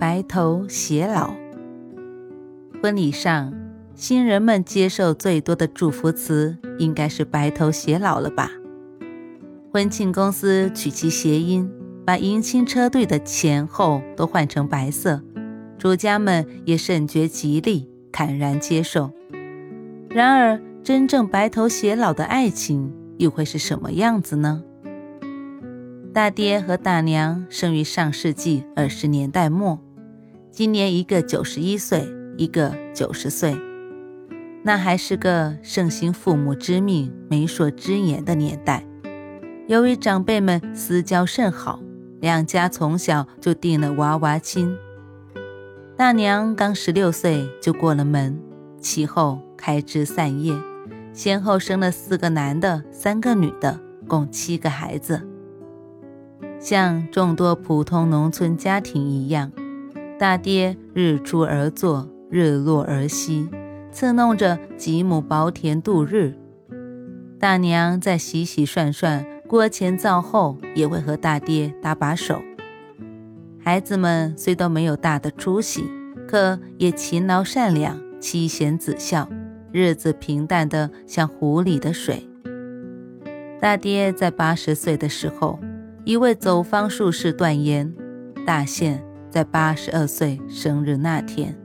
[0.00, 1.34] 白头偕老。
[2.82, 3.52] 婚礼上，
[3.94, 8.50] 新人们接受最多的祝福词应该是“白头偕老”了吧？
[9.70, 11.70] 婚庆公司取其谐音，
[12.06, 15.20] 把迎亲车队的前后都换成白色，
[15.76, 19.10] 主家们也甚觉吉利，坦然接受。
[20.08, 24.62] 然而，真正白头偕老的爱情又会是什么样子呢？
[26.14, 29.78] 大爹和大娘生于上世纪二十年代末。
[30.60, 33.56] 今年一个九十一岁，一个九十岁，
[34.62, 38.84] 那还是个盛行父母之命、媒妁之言的年代。
[39.68, 41.80] 由于长辈们私交甚好，
[42.20, 44.76] 两家从小就定了娃娃亲。
[45.96, 48.38] 大娘刚十六岁就过了门，
[48.78, 50.54] 其后开枝散叶，
[51.14, 55.26] 先后生了四个男的、三个女的，共七个孩子。
[56.58, 59.50] 像众多普通农村家庭一样。
[60.20, 63.48] 大爹日出而作，日落而息，
[63.90, 66.34] 伺弄着几亩薄田度日。
[67.38, 72.42] 大娘在洗洗涮涮、锅前灶后，也会和大爹搭把手。
[73.64, 75.86] 孩子们虽都没有大的出息，
[76.28, 79.26] 可也勤劳善良，妻贤子孝，
[79.72, 82.28] 日子平淡的像湖里的水。
[83.58, 85.58] 大爹在八十岁的时候，
[86.04, 87.94] 一位走方术士断言：
[88.44, 89.02] 大限。
[89.30, 91.56] 在八十二岁生日那天，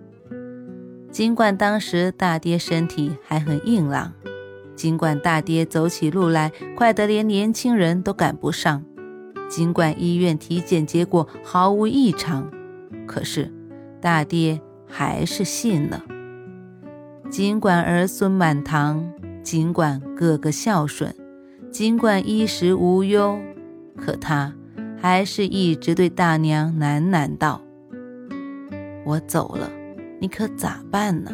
[1.11, 4.13] 尽管当时大爹身体还很硬朗，
[4.75, 8.83] 尽管大爹走起路来快得连年轻人都赶不上，
[9.49, 12.51] 尽管医院体检结果毫无异常，
[13.07, 13.51] 可是
[13.99, 16.03] 大爹还是信了。
[17.31, 19.11] 尽管儿孙满堂，
[19.41, 21.15] 尽管个个孝顺，
[21.71, 23.39] 尽管衣食无忧，
[23.97, 24.53] 可他。
[25.07, 27.61] 还是一直对大娘喃喃道
[29.05, 29.69] ：“我走了，
[30.19, 31.29] 你可咋办呢？”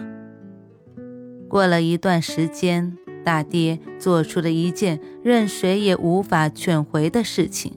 [1.47, 7.71] 过了一段时间，大爹做出了一件任谁也无法劝回的事情。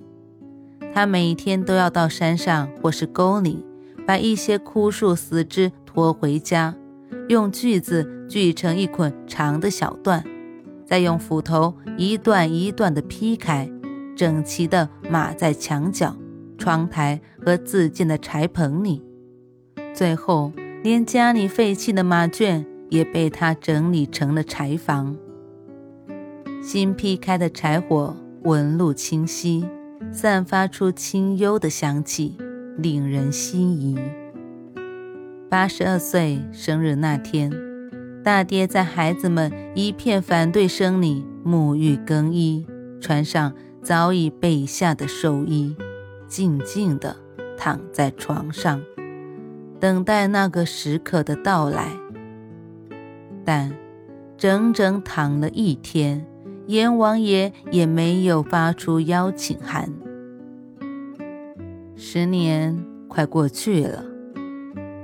[0.93, 3.65] 他每天都要到山上或是沟里，
[4.05, 6.75] 把一些枯树死枝拖回家，
[7.29, 10.25] 用锯子锯成一捆长的小段，
[10.85, 13.71] 再用斧头一段一段地劈开。
[14.15, 16.17] 整齐地码在墙角、
[16.57, 19.03] 窗台和自建的柴棚里，
[19.93, 20.53] 最后
[20.83, 25.17] 连家里废弃的马圈也被他整理成了柴房。
[26.63, 29.67] 新劈开的柴火纹路清晰，
[30.13, 32.37] 散发出清幽的香气，
[32.79, 33.99] 令人心仪。
[35.51, 37.53] 八十二岁生日那天，
[38.23, 42.67] 大爹在孩子们一片反对声里沐浴更衣，
[43.01, 43.53] 穿上。
[43.85, 45.77] 早已备下的寿衣，
[46.27, 47.15] 静静地
[47.55, 48.83] 躺在床上，
[49.79, 51.89] 等待那个时刻的到来。
[53.45, 53.71] 但
[54.39, 56.27] 整整躺了一天，
[56.67, 59.93] 阎王爷也没有发出邀请函。
[61.95, 64.03] 十年快过去了，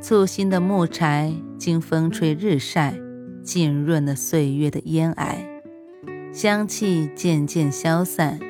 [0.00, 2.98] 簇新的木柴经风吹日晒，
[3.42, 5.36] 浸润了岁月的烟霭，
[6.32, 8.40] 香气渐渐消散。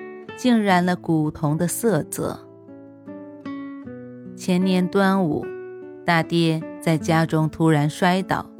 [0.40, 2.40] 竟染了古铜的色泽。
[4.34, 5.44] 前年端午，
[6.02, 8.50] 大爹在家中突然摔倒，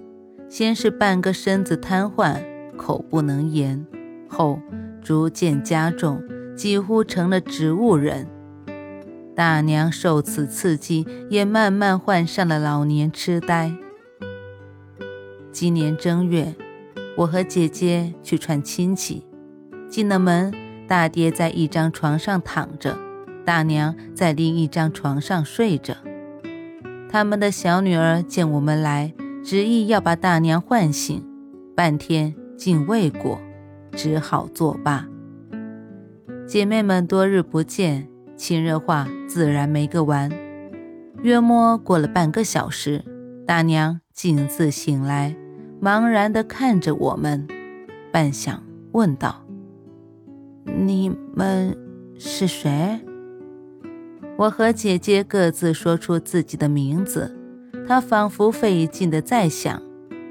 [0.47, 2.39] 先是半个身子瘫痪，
[2.77, 3.87] 口不能言，
[4.29, 4.61] 后
[5.01, 6.23] 逐渐加重，
[6.55, 8.29] 几乎成了植物人。
[9.35, 13.73] 大娘受此刺激，也慢慢患上了老年痴呆。
[15.51, 16.55] 今年正月，
[17.17, 19.27] 我和姐姐去串亲戚，
[19.89, 20.53] 进了门。
[20.91, 22.99] 大爹在一张床上躺着，
[23.45, 25.95] 大娘在另一张床上睡着。
[27.09, 29.15] 他们的小女儿见我们来，
[29.45, 31.25] 执意要把大娘唤醒，
[31.77, 33.41] 半天竟未果，
[33.93, 35.07] 只好作罢。
[36.45, 40.29] 姐妹们多日不见，亲热话自然没个完。
[41.23, 43.05] 约摸过了半个小时，
[43.47, 45.37] 大娘径自醒来，
[45.81, 47.47] 茫然地看着我们，
[48.11, 48.59] 半晌
[48.91, 49.45] 问道。
[50.65, 51.77] 你们
[52.19, 53.01] 是谁？
[54.37, 57.37] 我和姐姐各自说出自己的名字，
[57.87, 59.83] 她仿佛费劲的在想，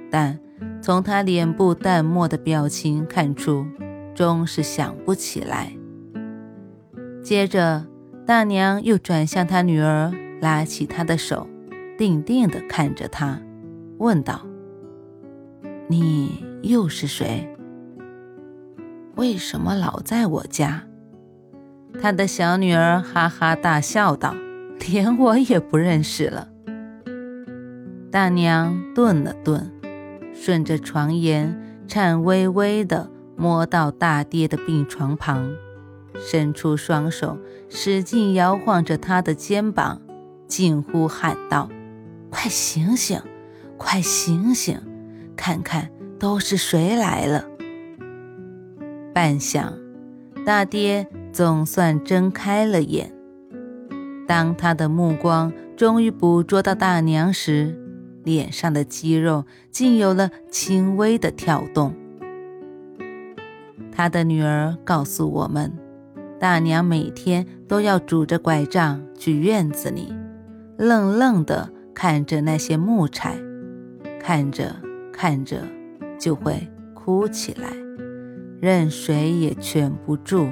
[0.10, 0.40] 但
[0.81, 3.66] 从她脸部淡漠的表情看出，
[4.16, 5.74] 终是想不起来。
[7.24, 7.86] 接着，
[8.26, 10.12] 大娘又转向她女儿，
[10.42, 11.48] 拉起她的手，
[11.98, 13.40] 定定地看着她，
[13.98, 14.46] 问道
[15.88, 17.48] ：“你又是谁？
[19.19, 20.86] 为什么老在我家？”
[22.01, 24.33] 他的小女儿哈哈大笑道
[24.89, 26.48] ：“连我也不认识了。”
[28.10, 29.69] 大娘顿了顿，
[30.33, 35.51] 顺着床沿颤巍巍地摸到大爹的病床旁，
[36.18, 37.38] 伸出双手，
[37.68, 40.01] 使劲摇晃着他的肩膀，
[40.48, 41.68] 近乎喊道
[42.31, 43.21] ：“快醒醒，
[43.77, 44.80] 快醒醒，
[45.36, 47.44] 看看都是谁来了！”
[49.19, 49.74] 半晌，
[50.45, 51.06] 大爹。
[51.33, 53.13] 总算睁开了眼。
[54.25, 57.77] 当他的目光终于捕捉到大娘时，
[58.24, 61.94] 脸上的肌肉竟有了轻微的跳动。
[63.92, 65.77] 他的女儿告诉我们，
[66.39, 70.16] 大娘每天都要拄着拐杖去院子里，
[70.77, 73.36] 愣愣地看着那些木柴，
[74.21, 74.74] 看着
[75.12, 75.62] 看着
[76.18, 77.69] 就会哭起来，
[78.61, 80.47] 任谁也劝不住。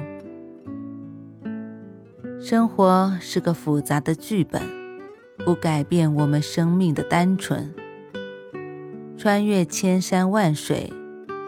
[2.40, 4.62] 生活是个复杂的剧本，
[5.44, 7.74] 不改变我们生命的单纯。
[9.16, 10.92] 穿越千山万水，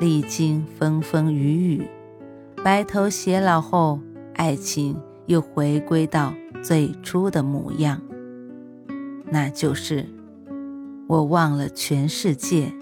[0.00, 1.88] 历经风风雨雨，
[2.62, 4.00] 白头偕老后，
[4.34, 8.02] 爱情又回归到最初的模样。
[9.32, 10.04] 那就是
[11.06, 12.72] 我忘了全世界，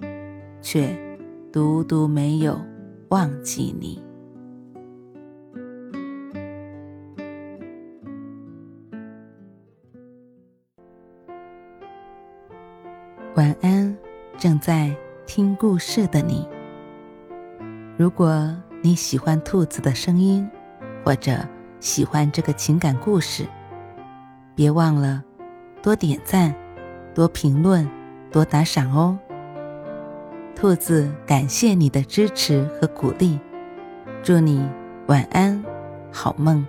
[0.63, 0.89] 却
[1.53, 2.59] 独独没有
[3.11, 4.03] 忘记你。
[13.35, 13.97] 晚安，
[14.37, 14.95] 正在
[15.25, 16.47] 听故事的你。
[17.97, 20.47] 如果你喜欢兔子的声音，
[21.03, 21.39] 或者
[21.81, 23.47] 喜欢这个情感故事，
[24.55, 25.25] 别忘了
[25.83, 26.55] 多点赞、
[27.15, 27.89] 多评论、
[28.31, 29.19] 多打赏哦。
[30.61, 33.39] 兔子感谢你的支持和鼓励，
[34.25, 34.69] 祝你
[35.07, 35.63] 晚安，
[36.13, 36.67] 好梦。